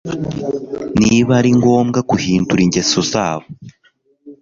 Niba 1.01 1.31
ari 1.39 1.49
ngombwa 1.57 1.99
guhindura 2.09 2.61
ingeso 2.65 2.99
zabo 3.11 3.47